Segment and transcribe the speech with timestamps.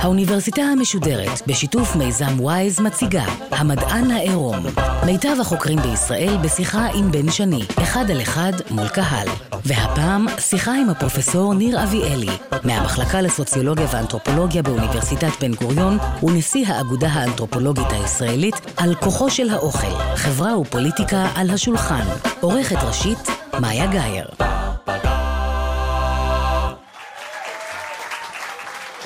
[0.00, 4.56] האוניברסיטה המשודרת, בשיתוף מיזם וויז, מציגה המדען העירום.
[5.06, 9.28] מיטב החוקרים בישראל בשיחה עם בן שני, אחד על אחד מול קהל.
[9.66, 17.86] והפעם, שיחה עם הפרופסור ניר אביאלי, מהמחלקה לסוציולוגיה ואנתרופולוגיה באוניברסיטת בן גוריון, ונשיא האגודה האנתרופולוגית
[17.90, 22.04] הישראלית, על כוחו של האוכל, חברה ופוליטיקה על השולחן.
[22.40, 23.28] עורכת ראשית,
[23.60, 24.51] מאיה גאייר.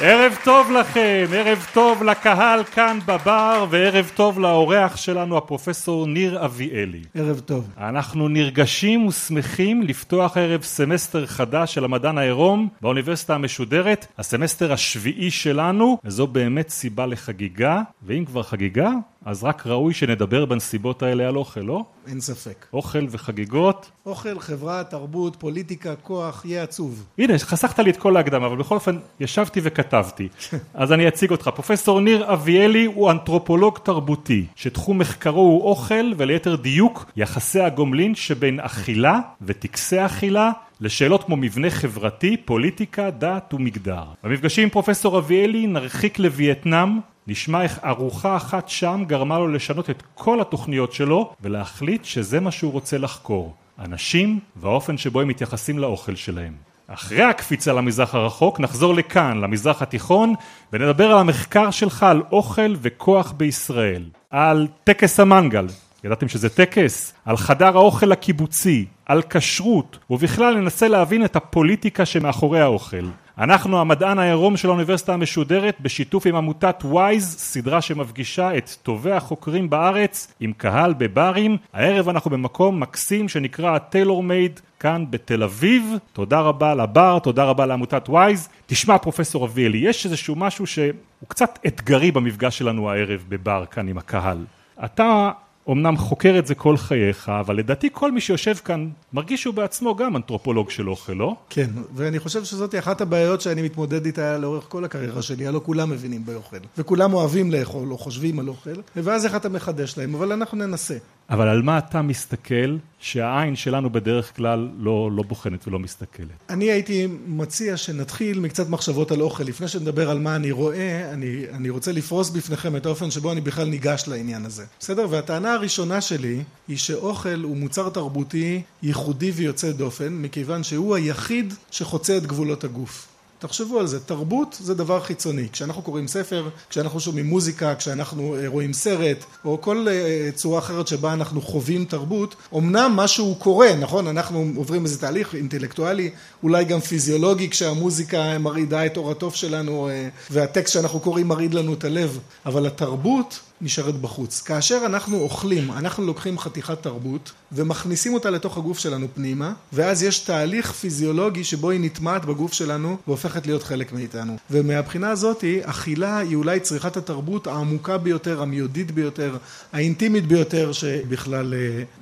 [0.00, 7.02] ערב טוב לכם, ערב טוב לקהל כאן בבר וערב טוב לאורח שלנו הפרופסור ניר אביאלי.
[7.14, 7.68] ערב טוב.
[7.78, 15.98] אנחנו נרגשים ושמחים לפתוח ערב סמסטר חדש של המדען העירום באוניברסיטה המשודרת, הסמסטר השביעי שלנו,
[16.04, 18.90] וזו באמת סיבה לחגיגה, ואם כבר חגיגה,
[19.26, 21.84] אז רק ראוי שנדבר בנסיבות האלה על אוכל, לא?
[22.06, 22.66] אין ספק.
[22.72, 23.90] אוכל וחגיגות.
[24.06, 27.06] אוכל, חברה, תרבות, פוליטיקה, כוח, יהיה עצוב.
[27.18, 30.28] הנה, חסכת לי את כל ההקדמה, אבל בכל אופן, ישבתי וכתבתי.
[30.74, 31.50] אז אני אציג אותך.
[31.54, 38.60] פרופסור ניר אביאלי הוא אנתרופולוג תרבותי, שתחום מחקרו הוא אוכל, וליתר דיוק, יחסי הגומלין שבין
[38.60, 44.04] אכילה וטקסי אכילה לשאלות כמו מבנה חברתי, פוליטיקה, דת ומגדר.
[44.24, 50.02] במפגשים עם פרופסור אביאלי נרחיק לווייטנאם, נשמע איך ארוחה אחת שם גרמה לו לשנות את
[50.14, 56.14] כל התוכניות שלו ולהחליט שזה מה שהוא רוצה לחקור, אנשים והאופן שבו הם מתייחסים לאוכל
[56.14, 56.52] שלהם.
[56.88, 60.34] אחרי הקפיצה למזרח הרחוק נחזור לכאן, למזרח התיכון,
[60.72, 65.66] ונדבר על המחקר שלך על אוכל וכוח בישראל, על טקס המנגל,
[66.06, 67.14] ידעתם שזה טקס?
[67.24, 73.06] על חדר האוכל הקיבוצי, על כשרות, ובכלל ננסה להבין את הפוליטיקה שמאחורי האוכל.
[73.38, 79.70] אנחנו המדען העירום של האוניברסיטה המשודרת בשיתוף עם עמותת Wiz, סדרה שמפגישה את טובי החוקרים
[79.70, 81.56] בארץ עם קהל בברים.
[81.72, 85.94] הערב אנחנו במקום מקסים שנקרא Tailor Made כאן בתל אביב.
[86.12, 88.48] תודה רבה לבר, תודה רבה לעמותת Wiz.
[88.66, 90.92] תשמע פרופסור אביאלי, יש איזשהו משהו שהוא
[91.28, 94.44] קצת אתגרי במפגש שלנו הערב בבר כאן עם הקהל.
[94.84, 95.30] אתה
[95.70, 99.96] אמנם חוקר את זה כל חייך, אבל לדעתי כל מי שיושב כאן מרגיש שהוא בעצמו
[99.96, 101.36] גם אנתרופולוג של אוכל, לא?
[101.50, 105.90] כן, ואני חושב שזאת אחת הבעיות שאני מתמודד איתה לאורך כל הקריירה שלי, הלא כולם
[105.90, 110.32] מבינים באוכל, וכולם אוהבים לאכול או חושבים על אוכל, ואז איך אתה מחדש להם, אבל
[110.32, 110.96] אנחנו ננסה.
[111.30, 116.28] אבל על מה אתה מסתכל שהעין שלנו בדרך כלל לא, לא בוחנת ולא מסתכלת?
[116.50, 119.44] אני הייתי מציע שנתחיל מקצת מחשבות על אוכל.
[119.44, 123.40] לפני שנדבר על מה אני רואה, אני, אני רוצה לפרוס בפניכם את האופן שבו אני
[123.40, 124.64] בכלל ניגש לעניין הזה.
[124.80, 125.06] בסדר?
[125.10, 132.16] והטענה הראשונה שלי היא שאוכל הוא מוצר תרבותי ייחודי ויוצא דופן, מכיוון שהוא היחיד שחוצה
[132.16, 133.15] את גבולות הגוף.
[133.38, 135.48] תחשבו על זה, תרבות זה דבר חיצוני.
[135.52, 139.86] כשאנחנו קוראים ספר, כשאנחנו שומעים מוזיקה, כשאנחנו רואים סרט, או כל
[140.34, 144.06] צורה אחרת שבה אנחנו חווים תרבות, אמנם משהו קורה, נכון?
[144.06, 146.10] אנחנו עוברים איזה תהליך אינטלקטואלי,
[146.42, 149.88] אולי גם פיזיולוגי, כשהמוזיקה מרעידה את אור התוף שלנו,
[150.30, 154.40] והטקסט שאנחנו קוראים מרעיד לנו את הלב, אבל התרבות נשארת בחוץ.
[154.40, 160.18] כאשר אנחנו אוכלים, אנחנו לוקחים חתיכת תרבות ומכניסים אותה לתוך הגוף שלנו פנימה, ואז יש
[160.18, 164.36] תהליך פיזיולוגי שבו היא נטמעת בגוף שלנו והופכת להיות חלק מאיתנו.
[164.50, 169.36] ומהבחינה הזאתי, אכילה היא אולי צריכת התרבות העמוקה ביותר, המיידית ביותר,
[169.72, 171.54] האינטימית ביותר שבכלל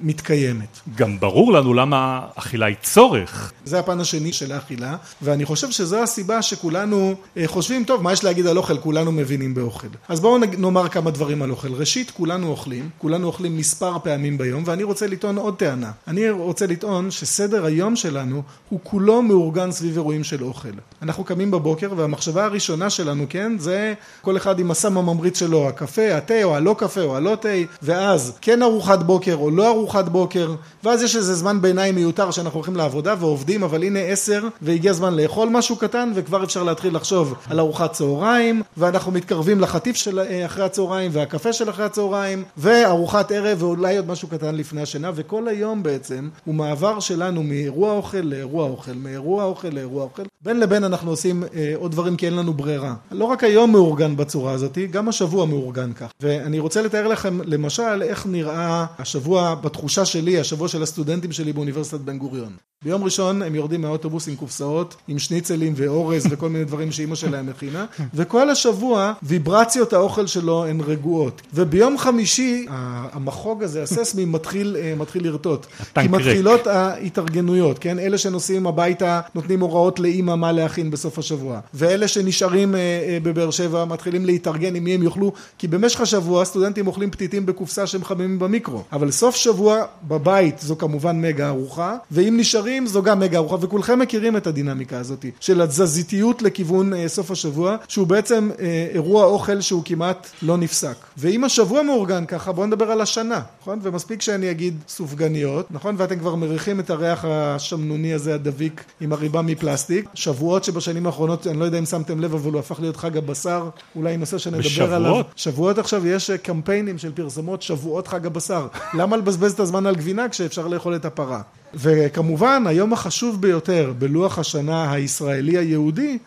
[0.03, 0.81] מתקיימת.
[0.97, 3.53] גם ברור לנו למה אכילה היא צורך.
[3.65, 7.15] זה הפן השני של האכילה, ואני חושב שזו הסיבה שכולנו
[7.47, 8.79] חושבים, טוב, מה יש להגיד על אוכל?
[8.79, 9.89] כולנו מבינים באוכל.
[10.09, 11.73] אז בואו נאמר כמה דברים על אוכל.
[11.73, 15.91] ראשית, כולנו אוכלים, כולנו אוכלים מספר פעמים ביום, ואני רוצה לטעון עוד טענה.
[16.09, 20.69] אני רוצה לטעון שסדר היום שלנו הוא כולו מאורגן סביב אירועים של אוכל.
[21.03, 26.15] אנחנו קמים בבוקר והמחשבה הראשונה שלנו, כן, זה כל אחד עם הסם הממריץ שלו, הקפה,
[26.15, 27.49] התה או הלא קפה או הלא תה,
[27.83, 32.57] ואז כן ארוחת בוקר או לא ארוחת בוקר, ואז יש איזה זמן ביניים מיותר שאנחנו
[32.59, 37.35] הולכים לעבודה ועובדים, אבל הנה עשר והגיע זמן לאכול משהו קטן וכבר אפשר להתחיל לחשוב
[37.51, 43.63] על ארוחת צהריים, ואנחנו מתקרבים לחטיף של אחרי הצהריים והקפה של אחרי הצהריים, וארוחת ערב
[43.63, 48.65] ואולי עוד משהו קטן לפני השינה, וכל היום בעצם הוא מעבר שלנו מאירוע אוכל לאירוע
[48.65, 50.23] אוכל, מאירוע אוכל לאירוע אוכל.
[50.41, 52.95] בין לבין אנחנו עושים אה, עוד דברים כי אין לנו ברירה.
[53.11, 56.11] לא רק היום מאורגן בצורה הזאת, גם השבוע מאורגן כך.
[56.21, 62.01] ואני רוצה לתאר לכם למשל איך נראה השבוע בתחושה שלי, השבוע של הסטודנטים שלי באוניברסיטת
[62.01, 62.53] בן גוריון.
[62.85, 67.47] ביום ראשון הם יורדים מהאוטובוס עם קופסאות, עם שניצלים ואורז וכל מיני דברים שאימא שלהם
[67.47, 67.85] מכינה,
[68.15, 71.43] וכל השבוע ויברציות האוכל שלו הן רגועות.
[71.55, 75.67] וביום חמישי, המחוג הזה, הססמי, מתחיל, אה, מתחיל לרטוט.
[75.95, 76.09] כי.
[76.09, 77.99] מתחילות ההתארגנויות, כן?
[77.99, 81.61] אלה שנוסעים הביתה נותנים הוראות לאימא מה להכין בסוף השבוע.
[81.75, 86.45] ואלה שנשארים אה, אה, בבאר שבע מתחילים להתארגן עם מי הם יאכלו, כי במשך השבוע
[86.45, 88.83] סטודנטים אוכלים פתיתים בקופסה שהם מחממים במיקרו.
[88.93, 93.99] אבל סוף שבוע בבית זו כמובן מגה ארוחה, ואם נשארים זו גם מגה ארוחה, וכולכם
[93.99, 98.51] מכירים את הדינמיקה הזאת של התזזיתיות לכיוון אה, סוף השבוע, שהוא בעצם
[98.95, 100.97] אירוע אוכל שהוא כמעט לא נפסק.
[101.17, 103.79] ואם השבוע מאורגן ככה, בואו נדבר על השנה, נכון?
[103.83, 105.95] ומספיק שאני אגיד סופגניות, נכון?
[105.99, 110.09] ואתם כבר מריחים את הריח השמנוני הזה הדביק עם הריבה מפלסטיק.
[110.15, 113.69] שבועות שבשנים האחרונות, אני לא יודע אם שמתם לב, אבל הוא הפך להיות חג הבשר,
[113.97, 114.93] אולי נושא שנדבר בשבועות?
[114.93, 115.23] עליו.
[115.37, 118.67] שבועות עכשיו יש אה, קמפיינים של פרסומות שבועות חג הבשר.
[118.99, 121.41] למה לבזבז את הזמן על גבינה כשאפשר לאכול את הפרה?
[121.75, 126.19] וכמובן, היום החשוב ביותר בלוח השנה הישראלי היהודי,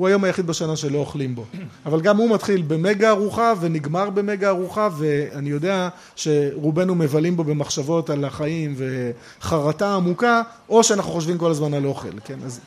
[0.00, 1.44] הוא היום היחיד בשנה שלא אוכלים בו.
[1.86, 8.10] אבל גם הוא מתחיל במגה ארוחה ונגמר במגה ארוחה, ואני יודע שרובנו מבלים בו במחשבות
[8.10, 12.38] על החיים וחרטה עמוקה, או שאנחנו חושבים כל הזמן על אוכל, כן?
[12.46, 12.60] אז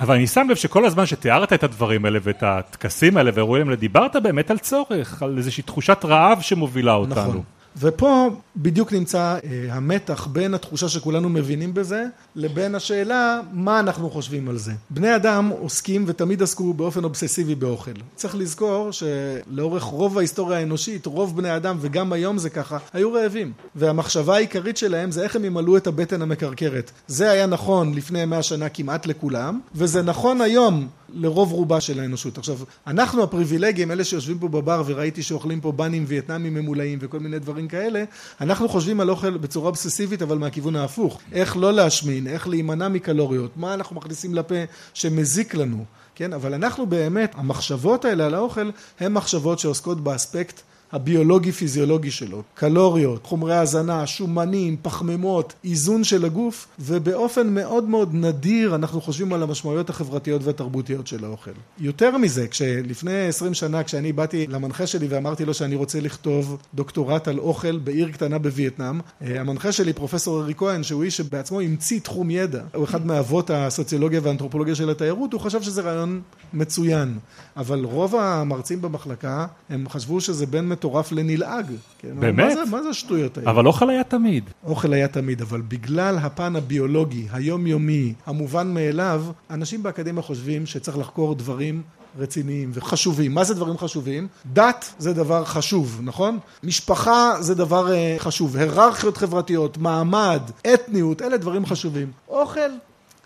[0.00, 3.76] אבל אני שם לב שכל הזמן שתיארת את הדברים האלה ואת הטקסים האלה ואירועים האלה,
[3.76, 7.14] דיברת באמת על צורך, על איזושהי תחושת רעב שמובילה אותנו.
[7.14, 7.42] נכון.
[7.78, 9.38] ופה בדיוק נמצא אה,
[9.70, 12.04] המתח בין התחושה שכולנו מבינים בזה,
[12.36, 14.72] לבין השאלה מה אנחנו חושבים על זה.
[14.90, 17.90] בני אדם עוסקים ותמיד עסקו באופן אובססיבי באוכל.
[18.16, 23.52] צריך לזכור שלאורך רוב ההיסטוריה האנושית, רוב בני אדם, וגם היום זה ככה, היו רעבים.
[23.74, 26.90] והמחשבה העיקרית שלהם זה איך הם ימלאו את הבטן המקרקרת.
[27.06, 32.38] זה היה נכון לפני מאה שנה כמעט לכולם, וזה נכון היום לרוב רובה של האנושות.
[32.38, 37.38] עכשיו, אנחנו הפריבילגים, אלה שיושבים פה בבר וראיתי שאוכלים פה בנים וייטנאמים ממולאים וכל מיני
[37.38, 38.04] דברים כאלה,
[38.40, 41.20] אנחנו חושבים על אוכל בצורה אובססיבית אבל מהכיוון ההפוך.
[41.32, 44.54] איך לא להשמין, איך להימנע מקלוריות, מה אנחנו מכניסים לפה
[44.94, 45.84] שמזיק לנו,
[46.14, 46.32] כן?
[46.32, 48.70] אבל אנחנו באמת, המחשבות האלה על האוכל
[49.00, 50.60] הן מחשבות שעוסקות באספקט
[50.92, 59.00] הביולוגי-פיזיולוגי שלו, קלוריות, חומרי הזנה, שומנים, פחמימות, איזון של הגוף, ובאופן מאוד מאוד נדיר אנחנו
[59.00, 61.50] חושבים על המשמעויות החברתיות והתרבותיות של האוכל.
[61.78, 67.28] יותר מזה, כשלפני עשרים שנה, כשאני באתי למנחה שלי ואמרתי לו שאני רוצה לכתוב דוקטורט
[67.28, 72.30] על אוכל בעיר קטנה בווייטנאם, המנחה שלי, פרופסור ארי כהן, שהוא איש שבעצמו המציא תחום
[72.30, 76.20] ידע, הוא אחד מאבות הסוציולוגיה והאנתרופולוגיה של התיירות, הוא חשב שזה רעיון
[76.52, 77.18] מצוין,
[77.56, 81.66] אבל רוב המרצים במחלקה, הם חשבו שזה בין מטורף לנלעג.
[81.98, 82.20] כן?
[82.20, 82.56] באמת?
[82.56, 83.50] מה זה, מה זה השטויות האלה?
[83.50, 84.50] אבל אוכל היה תמיד.
[84.64, 91.34] אוכל היה תמיד, אבל בגלל הפן הביולוגי, היומיומי, המובן מאליו, אנשים באקדמיה חושבים שצריך לחקור
[91.34, 91.82] דברים
[92.18, 93.34] רציניים וחשובים.
[93.34, 94.28] מה זה דברים חשובים?
[94.52, 96.38] דת זה דבר חשוב, נכון?
[96.62, 98.56] משפחה זה דבר אה, חשוב.
[98.56, 100.42] היררכיות חברתיות, מעמד,
[100.74, 102.10] אתניות, אלה דברים חשובים.
[102.28, 102.70] אוכל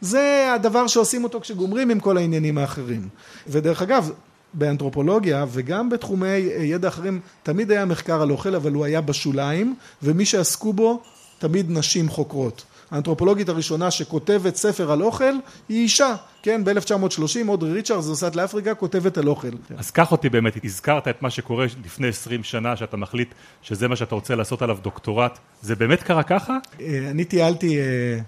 [0.01, 3.09] זה הדבר שעושים אותו כשגומרים עם כל העניינים האחרים.
[3.49, 4.11] ודרך אגב,
[4.55, 10.25] באנתרופולוגיה וגם בתחומי ידע אחרים תמיד היה מחקר על אוכל אבל הוא היה בשוליים ומי
[10.25, 11.01] שעסקו בו
[11.39, 12.65] תמיד נשים חוקרות.
[12.91, 15.35] האנתרופולוגית הראשונה שכותבת ספר על אוכל
[15.69, 19.49] היא אישה, כן, ב-1930 אודרי ריצ'רדס נוסעת לאפריקה כותבת על אוכל.
[19.77, 23.97] אז קח אותי באמת, הזכרת את מה שקורה לפני 20 שנה, שאתה מחליט שזה מה
[23.97, 26.59] שאתה רוצה לעשות עליו דוקטורט, זה באמת קרה ככה?
[26.81, 27.85] אה, אני טיילתי אה,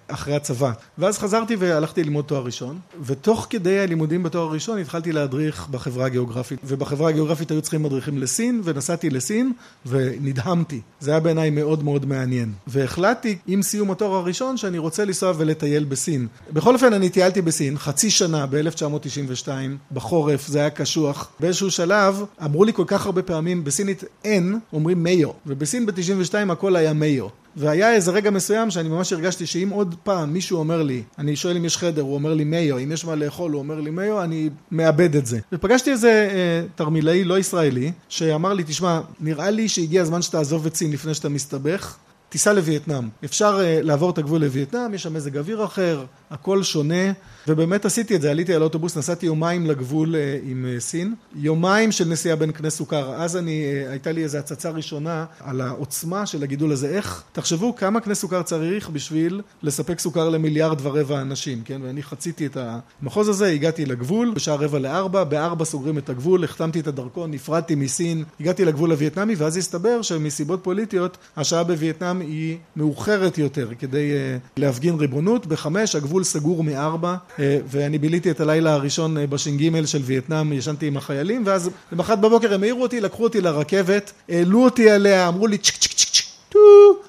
[0.09, 5.69] אחרי הצבא, ואז חזרתי והלכתי ללמוד תואר ראשון, ותוך כדי הלימודים בתואר הראשון התחלתי להדריך
[5.71, 9.53] בחברה הגיאוגרפית, ובחברה הגיאוגרפית היו צריכים מדריכים לסין, ונסעתי לסין,
[9.87, 10.81] ונדהמתי.
[11.01, 12.53] זה היה בעיניי מאוד מאוד מעניין.
[12.67, 16.27] והחלטתי עם סיום התואר הראשון שאני רוצה לנסוע ולטייל בסין.
[16.53, 19.49] בכל אופן אני טיילתי בסין, חצי שנה ב-1992,
[19.93, 21.29] בחורף, זה היה קשוח.
[21.41, 26.77] באיזשהו שלב אמרו לי כל כך הרבה פעמים, בסינית אין, אומרים מיו, ובסין ב-92 הכל
[26.77, 27.29] היה מיו.
[27.57, 31.57] והיה איזה רגע מסוים שאני ממש הרגשתי שאם עוד פעם מישהו אומר לי, אני שואל
[31.57, 34.23] אם יש חדר, הוא אומר לי מיו, אם יש מה לאכול, הוא אומר לי מיו,
[34.23, 35.39] אני מאבד את זה.
[35.53, 40.77] ופגשתי איזה אה, תרמילאי לא ישראלי, שאמר לי, תשמע, נראה לי שהגיע הזמן שתעזוב את
[40.77, 41.97] סין לפני שאתה מסתבך.
[42.29, 43.09] תיסע לווייטנאם.
[43.25, 47.13] אפשר uh, לעבור את הגבול לווייטנאם, יש שם מזג אוויר אחר, הכל שונה,
[47.49, 50.19] ובאמת עשיתי את זה, עליתי על אוטובוס, נסעתי יומיים לגבול uh,
[50.51, 54.39] עם uh, סין, יומיים של נסיעה בין קנה סוכר, אז אני, uh, הייתה לי איזו
[54.39, 59.99] הצצה ראשונה על העוצמה של הגידול הזה, איך, תחשבו כמה קנה סוכר צריך בשביל לספק
[59.99, 65.25] סוכר למיליארד ורבע אנשים, כן, ואני חציתי את המחוז הזה, הגעתי לגבול, בשעה רבע לארבע,
[65.25, 70.61] בארבע סוגרים את הגבול, החתמתי את הדרכון, נפרדתי מסין, הגעתי לגבול הווייטנאמי, ואז הסתבר שמסיבות
[70.63, 75.47] פוליטיות, השעה בווייטנאם היא מאוחרת יותר כדי uh, להפגין ריבונות.
[75.47, 80.87] בחמש הגבול סגור מארבע uh, ואני ביליתי את הלילה הראשון uh, בש"ג של וייטנאם, ישנתי
[80.87, 85.47] עם החיילים ואז למחרת בבוקר הם העירו אותי, לקחו אותי לרכבת, העלו אותי עליה, אמרו
[85.47, 86.25] לי צ'ק צ'ק צ'ק צ'ק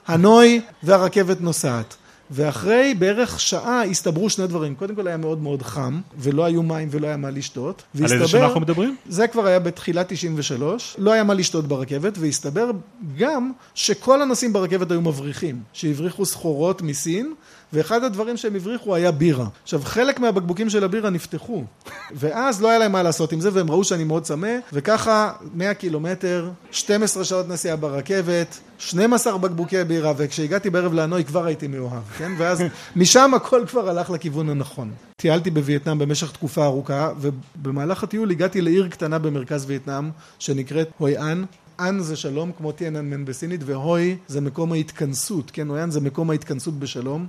[0.07, 1.95] הנוי והרכבת נוסעת.
[2.31, 4.75] ואחרי בערך שעה הסתברו שני דברים.
[4.75, 7.83] קודם כל היה מאוד מאוד חם, ולא היו מים ולא היה מה לשתות.
[7.97, 8.95] על איזה שנה אנחנו מדברים?
[9.09, 12.71] זה כבר היה בתחילת 93, לא היה מה לשתות ברכבת, והסתבר
[13.17, 17.33] גם שכל הנוסעים ברכבת היו מבריחים, שהבריחו סחורות מסין.
[17.73, 19.45] ואחד הדברים שהם הבריחו היה בירה.
[19.63, 21.63] עכשיו, חלק מהבקבוקים של הבירה נפתחו,
[22.11, 25.73] ואז לא היה להם מה לעשות עם זה, והם ראו שאני מאוד צמא, וככה 100
[25.73, 32.31] קילומטר, 12 שעות נסיעה ברכבת, 12 בקבוקי בירה, וכשהגעתי בערב להנוי כבר הייתי מאוהב, כן?
[32.37, 32.63] ואז
[32.95, 34.91] משם הכל כבר הלך לכיוון הנכון.
[35.15, 40.09] טיילתי בווייטנאם במשך תקופה ארוכה, ובמהלך הטיול הגעתי לעיר קטנה במרכז וייטנאם,
[40.39, 41.43] שנקראת הויאן.
[41.79, 46.79] אן זה שלום כמו טיאננמן בסינית והוי זה מקום ההתכנסות, כן, הויאן זה מקום ההתכנסות
[46.79, 47.27] בשלום.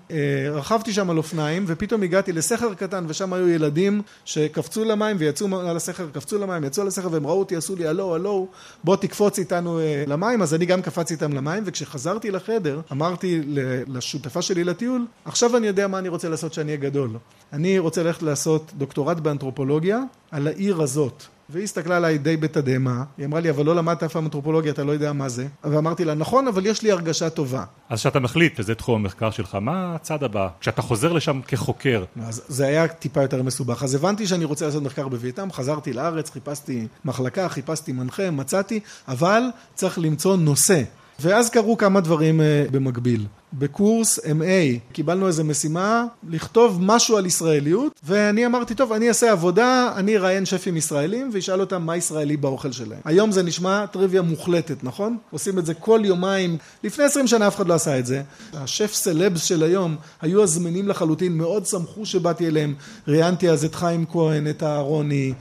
[0.52, 5.76] רכבתי שם על אופניים ופתאום הגעתי לסכר קטן ושם היו ילדים שקפצו למים ויצאו על
[5.76, 8.49] הסכר, קפצו למים, יצאו על הסכר והם ראו אותי, עשו לי הלו הלו
[8.85, 13.43] בוא תקפוץ איתנו למים, אז אני גם קפצתי איתם למים וכשחזרתי לחדר אמרתי
[13.87, 17.11] לשותפה שלי לטיול עכשיו אני יודע מה אני רוצה לעשות שאני אהיה גדול.
[17.52, 20.00] אני רוצה ללכת לעשות דוקטורט באנתרופולוגיה
[20.31, 21.23] על העיר הזאת.
[21.50, 24.85] והיא הסתכלה עליי די בתדהמה, היא אמרה לי, אבל לא למדת אף פעם אנתרופולוגיה, אתה
[24.85, 25.47] לא יודע מה זה.
[25.64, 27.64] ואמרתי לה, נכון, אבל יש לי הרגשה טובה.
[27.88, 30.49] אז כשאתה מחליט שזה תחום המחקר שלך, מה הצד הבא?
[30.61, 32.05] כשאתה חוזר לשם כחוקר.
[32.23, 33.83] אז זה היה טיפה יותר מסובך.
[33.83, 39.43] אז הבנתי שאני רוצה לעשות מחקר בווייטנאם, חזרתי לארץ, חיפשתי מחלקה, חיפשתי מנחה, מצאתי, אבל
[39.75, 40.83] צריך למצוא נושא.
[41.19, 43.27] ואז קרו כמה דברים במקביל.
[43.53, 49.93] בקורס MA קיבלנו איזה משימה לכתוב משהו על ישראליות ואני אמרתי טוב אני אעשה עבודה
[49.97, 54.85] אני אראיין שפים ישראלים וישאל אותם מה ישראלי באוכל שלהם היום זה נשמע טריוויה מוחלטת
[54.85, 55.17] נכון?
[55.31, 58.23] עושים את זה כל יומיים לפני עשרים שנה אף אחד לא עשה את זה
[58.55, 62.75] השף סלבס של היום היו הזמינים לחלוטין מאוד שמחו שבאתי אליהם
[63.09, 65.33] ראיינתי אז את חיים כהן את אהרוני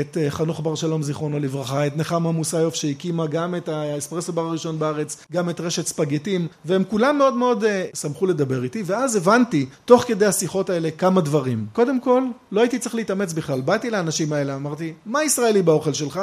[0.00, 4.78] את חנוך בר שלום זיכרונו לברכה את נחמה מוסיוף שהקימה גם את האספרסו בר הראשון
[4.78, 10.04] בארץ גם את רשת ספגטים והם כולם מאוד מאוד שמחו לדבר איתי ואז הבנתי תוך
[10.06, 12.22] כדי השיחות האלה כמה דברים קודם כל
[12.52, 16.20] לא הייתי צריך להתאמץ בכלל באתי לאנשים האלה אמרתי מה ישראלי באוכל שלך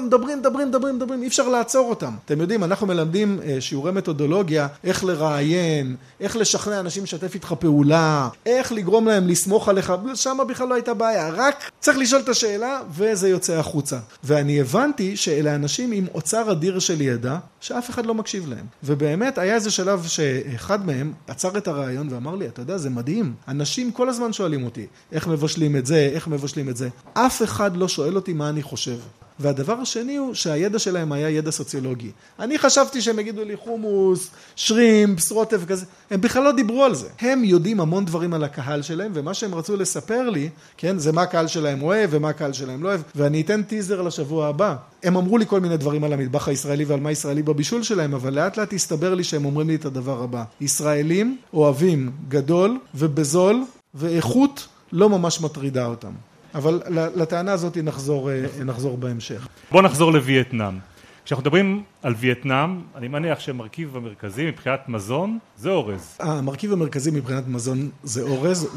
[0.00, 5.04] מדברים מדברים מדברים מדברים אי אפשר לעצור אותם אתם יודעים אנחנו מלמדים שיעורי מתודולוגיה איך
[5.04, 10.74] לראיין איך לשכנע אנשים לשתף איתך פעולה איך לגרום להם לסמוך עליך שם בכלל לא
[10.74, 16.06] הייתה בעיה רק צריך לשאול את השאלה וזה יוצא החוצה ואני הבנתי שאלה אנשים עם
[16.14, 21.12] אוצר אדיר של ידע שאף אחד לא מקשיב להם ובאמת היה איזה שלב שאחד מהם
[21.28, 23.34] עצר את הרעיון ואמר לי, אתה יודע, זה מדהים.
[23.48, 26.88] אנשים כל הזמן שואלים אותי, איך מבשלים את זה, איך מבשלים את זה.
[27.14, 28.96] אף אחד לא שואל אותי מה אני חושב.
[29.38, 32.10] והדבר השני הוא שהידע שלהם היה ידע סוציולוגי.
[32.38, 37.08] אני חשבתי שהם יגידו לי חומוס, שרימפס, רוטב וכזה, הם בכלל לא דיברו על זה.
[37.20, 41.22] הם יודעים המון דברים על הקהל שלהם, ומה שהם רצו לספר לי, כן, זה מה
[41.22, 44.76] הקהל שלהם אוהב ומה הקהל שלהם לא אוהב, ואני אתן טיזר לשבוע הבא.
[45.02, 48.34] הם אמרו לי כל מיני דברים על המטבח הישראלי ועל מה ישראלי בבישול שלהם, אבל
[48.34, 50.44] לאט לאט הסתבר לי שהם אומרים לי את הדבר הבא.
[50.60, 53.64] ישראלים אוהבים גדול ובזול,
[53.94, 56.12] ואיכות לא ממש מטרידה אותם.
[56.54, 56.82] אבל
[57.16, 58.30] לטענה הזאת נחזור,
[58.64, 59.48] נחזור בהמשך.
[59.72, 60.78] בוא נחזור לווייטנאם.
[61.24, 66.16] כשאנחנו מדברים על וייטנאם, אני מניח שהמרכיב המרכזי מבחינת מזון זה אורז.
[66.20, 68.68] המרכיב המרכזי מבחינת מזון זה אורז,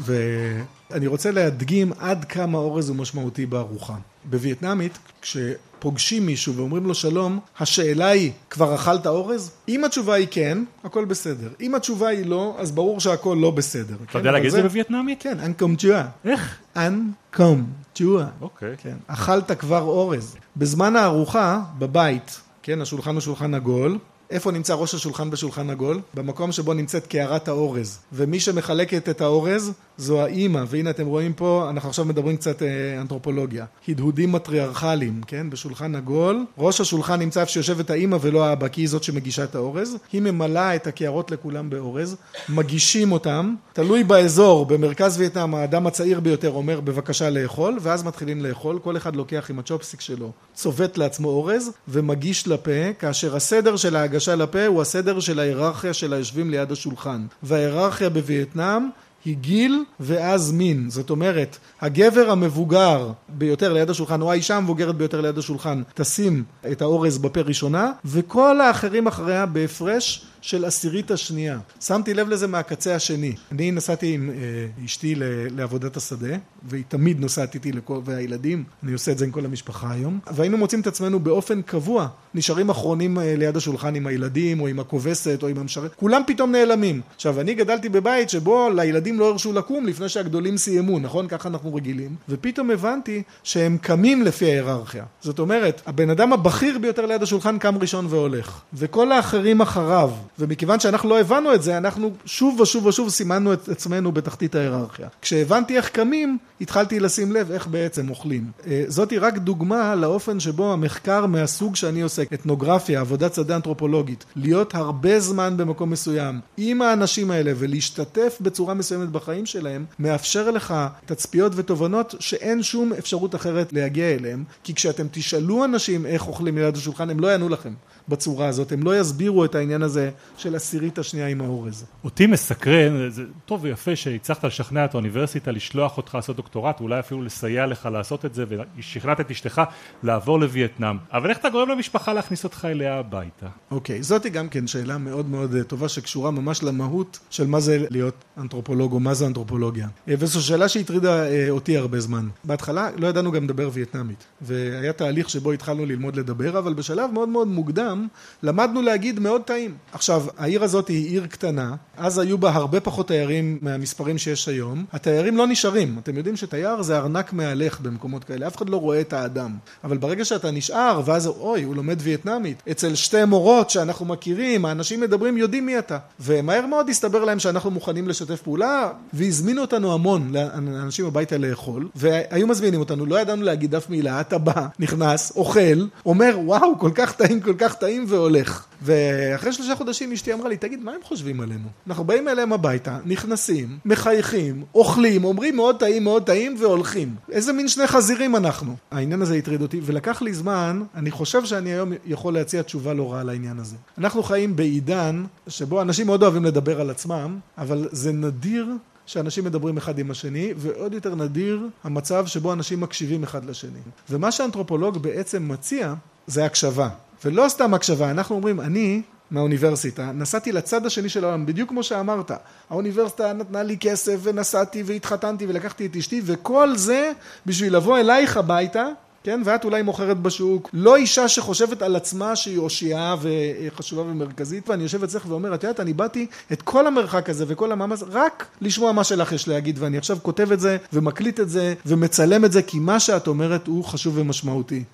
[0.90, 3.94] ואני רוצה להדגים עד כמה אורז הוא משמעותי בארוחה.
[4.24, 9.52] בווייטנאמית, כשפוגשים מישהו ואומרים לו שלום, השאלה היא, כבר אכלת אורז?
[9.68, 11.48] אם התשובה היא כן, הכל בסדר.
[11.60, 13.96] אם התשובה היא לא, אז ברור שהכל לא בסדר.
[14.10, 15.22] אתה יודע להגיד את זה בווייטנאמית?
[15.22, 16.06] כן, אנקום צ'ואה.
[16.24, 16.58] איך?
[16.76, 18.26] אנקום צ'ואה.
[18.40, 18.74] אוקיי.
[18.82, 20.36] כן, אכלת כבר אורז.
[20.56, 23.98] בזמן הארוחה, בבית, כן, השולחן הוא שולחן עגול,
[24.30, 26.00] איפה נמצא ראש השולחן בשולחן עגול?
[26.14, 27.98] במקום שבו נמצאת קערת האורז.
[28.12, 32.62] ומי שמחלקת את האורז זו האימא, והנה אתם רואים פה, אנחנו עכשיו מדברים קצת
[33.00, 33.64] אנתרופולוגיה.
[33.88, 35.50] הדהודים מטריארכליים, כן?
[35.50, 36.44] בשולחן עגול.
[36.58, 39.96] ראש השולחן נמצא איפה שיושבת האימא ולא האבא, כי היא זאת שמגישה את האורז.
[40.12, 42.16] היא ממלאה את הקערות לכולם באורז,
[42.48, 48.78] מגישים אותם, תלוי באזור, במרכז וייטנאם האדם הצעיר ביותר אומר בבקשה לאכול, ואז מתחילים לאכול,
[48.78, 54.17] כל אחד לוקח עם הצ'ופסיק שלו, צובט לעצמו אורז, ומגיש לפה, כאשר הסדר של ההגשה
[54.36, 57.26] לפה הוא הסדר של ההיררכיה של היושבים ליד השולחן.
[57.42, 58.82] וההיררכיה בווייטנאם
[59.24, 60.90] היא גיל ואז מין.
[60.90, 66.82] זאת אומרת, הגבר המבוגר ביותר ליד השולחן, או האישה המבוגרת ביותר ליד השולחן, תשים את
[66.82, 71.58] האורז בפה ראשונה, וכל האחרים אחריה בהפרש של עשירית השנייה.
[71.80, 73.34] שמתי לב לזה מהקצה השני.
[73.52, 75.14] אני נסעתי עם אה, אשתי
[75.50, 79.92] לעבודת השדה, והיא תמיד נוסעת איתי לכל, והילדים, אני עושה את זה עם כל המשפחה
[79.92, 84.66] היום, והיינו מוצאים את עצמנו באופן קבוע, נשארים אחרונים אה, ליד השולחן עם הילדים, או
[84.66, 87.00] עם הכובסת, או עם המשרת, כולם פתאום נעלמים.
[87.14, 91.28] עכשיו, אני גדלתי בבית שבו לילדים לא הרשו לקום לפני שהגדולים סיימו, נכון?
[91.28, 92.16] ככה אנחנו רגילים.
[92.28, 95.04] ופתאום הבנתי שהם קמים לפי ההיררכיה.
[95.20, 100.10] זאת אומרת, הבן אדם הבכיר ביותר ליד השולחן קם ראשון והולך, וכל האחרים אחריו.
[100.38, 105.08] ומכיוון שאנחנו לא הבנו את זה, אנחנו שוב ושוב ושוב סימנו את עצמנו בתחתית ההיררכיה.
[105.22, 108.44] כשהבנתי איך קמים, התחלתי לשים לב איך בעצם אוכלים.
[108.66, 114.74] אה, זאתי רק דוגמה לאופן שבו המחקר מהסוג שאני עוסק, אתנוגרפיה, עבודת שדה אנתרופולוגית, להיות
[114.74, 120.74] הרבה זמן במקום מסוים עם האנשים האלה ולהשתתף בצורה מסוימת בחיים שלהם, מאפשר לך
[121.06, 126.76] תצפיות ותובנות שאין שום אפשרות אחרת להגיע אליהם, כי כשאתם תשאלו אנשים איך אוכלים ליד
[126.76, 127.72] השולחן, הם לא יענו לכם.
[128.08, 131.84] בצורה הזאת, הם לא יסבירו את העניין הזה של עשירית השנייה עם האורז.
[132.04, 137.22] אותי מסקרן, זה טוב ויפה שהצלחת לשכנע את האוניברסיטה לשלוח אותך לעשות דוקטורט, אולי אפילו
[137.22, 138.44] לסייע לך לעשות את זה,
[138.78, 139.62] ושכנעת את אשתך
[140.02, 143.46] לעבור לווייטנאם, אבל איך אתה גורם למשפחה להכניס אותך אליה הביתה?
[143.70, 147.60] אוקיי, okay, זאתי גם כן שאלה מאוד מאוד אה, טובה שקשורה ממש למהות של מה
[147.60, 149.88] זה להיות אנתרופולוג או מה זה אנתרופולוגיה.
[150.08, 152.28] אה, וזו שאלה שהטרידה אה, אותי הרבה זמן.
[152.44, 157.28] בהתחלה לא ידענו גם לדבר וייטנאמית, והיה תהליך שבו התחלנו ללמוד לדבר, אבל בשלב מאוד
[157.28, 158.06] מאוד מוקדם שם
[158.42, 159.74] למדנו להגיד מאוד טעים.
[159.92, 164.84] עכשיו, העיר הזאת היא עיר קטנה, אז היו בה הרבה פחות תיירים מהמספרים שיש היום.
[164.92, 169.00] התיירים לא נשארים, אתם יודעים שתייר זה ארנק מהלך במקומות כאלה, אף אחד לא רואה
[169.00, 169.56] את האדם.
[169.84, 175.00] אבל ברגע שאתה נשאר, ואז אוי, הוא לומד וייטנאמית, אצל שתי מורות שאנחנו מכירים, האנשים
[175.00, 175.98] מדברים, יודעים מי אתה.
[176.20, 182.46] ומהר מאוד הסתבר להם שאנחנו מוכנים לשתף פעולה, והזמינו אותנו המון לאנשים הביתה לאכול, והיו
[182.46, 187.12] מזמינים אותנו, לא ידענו להגיד אף מילה, אתה בא, נכנס, אוכל, אומר, וואו, כל כך
[187.12, 187.87] טעים, כל כך טעים.
[187.88, 188.64] טעים והולך.
[188.82, 191.68] ואחרי שלושה חודשים אשתי אמרה לי, תגיד, מה הם חושבים עלינו?
[191.86, 197.14] אנחנו באים אליהם הביתה, נכנסים, מחייכים, אוכלים, אומרים מאוד טעים, מאוד טעים, והולכים.
[197.32, 198.76] איזה מין שני חזירים אנחנו?
[198.90, 203.12] העניין הזה הטריד אותי, ולקח לי זמן, אני חושב שאני היום יכול להציע תשובה לא
[203.12, 203.76] רעה לעניין הזה.
[203.98, 208.66] אנחנו חיים בעידן שבו אנשים מאוד אוהבים לדבר על עצמם, אבל זה נדיר
[209.06, 213.80] שאנשים מדברים אחד עם השני, ועוד יותר נדיר המצב שבו אנשים מקשיבים אחד לשני.
[214.10, 215.94] ומה שאנתרופולוג בעצם מציע
[216.26, 216.88] זה הקשבה.
[217.24, 222.30] ולא סתם הקשבה, אנחנו אומרים, אני מהאוניברסיטה, נסעתי לצד השני של העולם, בדיוק כמו שאמרת.
[222.70, 227.12] האוניברסיטה נתנה לי כסף ונסעתי והתחתנתי ולקחתי את אשתי, וכל זה
[227.46, 228.86] בשביל לבוא אלייך הביתה,
[229.24, 230.70] כן, ואת אולי מוכרת בשוק.
[230.72, 235.80] לא אישה שחושבת על עצמה שהיא אושייה וחשובה ומרכזית, ואני יושב אצלך ואומר, את יודעת,
[235.80, 239.98] אני באתי את כל המרחק הזה וכל המאמץ, רק לשמוע מה שלך יש להגיד, ואני
[239.98, 243.84] עכשיו כותב את זה ומקליט את זה ומצלם את זה, כי מה שאת אומרת הוא
[243.84, 244.84] חשוב ומשמעותי.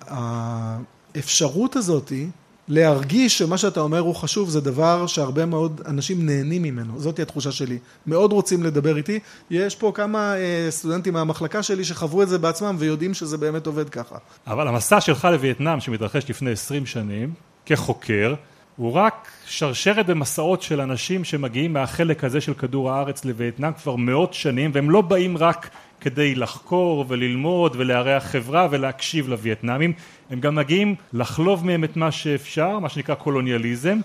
[1.15, 2.27] האפשרות הזאתי
[2.67, 7.51] להרגיש שמה שאתה אומר הוא חשוב זה דבר שהרבה מאוד אנשים נהנים ממנו, זאתי התחושה
[7.51, 7.77] שלי.
[8.07, 9.19] מאוד רוצים לדבר איתי.
[9.49, 13.89] יש פה כמה אה, סטודנטים מהמחלקה שלי שחוו את זה בעצמם ויודעים שזה באמת עובד
[13.89, 14.15] ככה.
[14.47, 17.33] אבל המסע שלך לווייטנאם שמתרחש לפני 20 שנים,
[17.65, 18.33] כחוקר,
[18.75, 24.33] הוא רק שרשרת במסעות של אנשים שמגיעים מהחלק הזה של כדור הארץ לווייטנאם כבר מאות
[24.33, 25.69] שנים והם לא באים רק
[26.05, 29.93] כדי לחקור וללמוד ולארח חברה ולהקשיב לווייטנאמים,
[30.29, 33.99] הם גם מגיעים לחלוב מהם את מה שאפשר, מה שנקרא קולוניאליזם,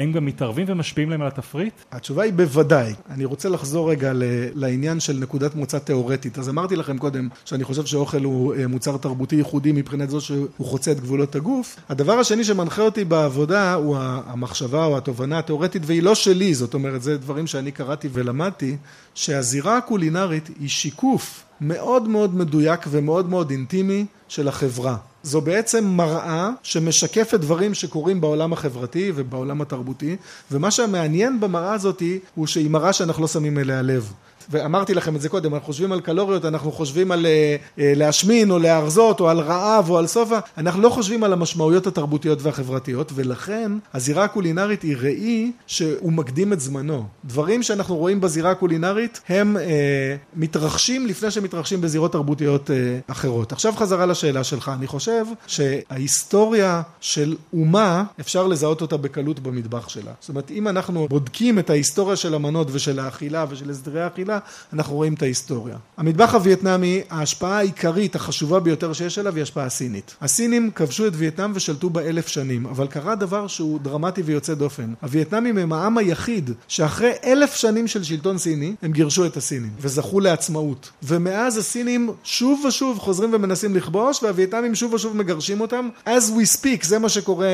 [0.00, 1.74] הם גם מתערבים ומשפיעים להם על התפריט?
[1.92, 2.94] התשובה היא בוודאי.
[3.10, 4.12] אני רוצה לחזור רגע
[4.54, 6.38] לעניין של נקודת מוצא תיאורטית.
[6.38, 10.48] אז אמרתי לכם קודם שאני חושב שאוכל הוא אה, מוצר תרבותי ייחודי מבחינת זו שהוא
[10.58, 11.76] חוצה את גבולות הגוף.
[11.88, 17.02] הדבר השני שמנחה אותי בעבודה הוא המחשבה או התובנה התיאורטית, והיא לא שלי, זאת אומרת,
[17.02, 18.76] זה דברים שאני קראתי ולמדתי,
[19.14, 24.96] שהזירה הקולינרית היא שיקוף מאוד מאוד מדויק ומאוד מאוד אינטימי של החברה.
[25.22, 30.16] זו בעצם מראה שמשקפת דברים שקורים בעולם החברתי ובעולם התרבותי
[30.50, 32.02] ומה שמעניין במראה הזאת
[32.34, 34.12] הוא שהיא מראה שאנחנו לא שמים אליה לב
[34.50, 38.50] ואמרתי לכם את זה קודם, אנחנו חושבים על קלוריות, אנחנו חושבים על אה, אה, להשמין
[38.50, 43.12] או להרזות או על רעב או על שובע, אנחנו לא חושבים על המשמעויות התרבותיות והחברתיות
[43.14, 47.06] ולכן הזירה הקולינרית היא ראי שהוא מקדים את זמנו.
[47.24, 52.76] דברים שאנחנו רואים בזירה הקולינרית הם אה, מתרחשים לפני שמתרחשים בזירות תרבותיות אה,
[53.06, 53.52] אחרות.
[53.52, 60.12] עכשיו חזרה לשאלה שלך, אני חושב שההיסטוריה של אומה אפשר לזהות אותה בקלות במטבח שלה.
[60.20, 64.38] זאת אומרת אם אנחנו בודקים את ההיסטוריה של המנות ושל האכילה ושל הסדרי האכילה
[64.72, 65.76] אנחנו רואים את ההיסטוריה.
[65.96, 70.16] המטבח הווייטנאמי, ההשפעה העיקרית, החשובה ביותר שיש עליו, היא השפעה סינית.
[70.20, 74.92] הסינים כבשו את וייטנאם ושלטו בה אלף שנים, אבל קרה דבר שהוא דרמטי ויוצא דופן.
[75.02, 80.20] הווייטנאמים הם העם היחיד שאחרי אלף שנים של שלטון סיני, הם גירשו את הסינים, וזכו
[80.20, 80.90] לעצמאות.
[81.02, 85.88] ומאז הסינים שוב ושוב חוזרים ומנסים לכבוש, והווייטנאמים שוב ושוב מגרשים אותם.
[86.06, 87.52] As we speak, זה מה שקורה אה,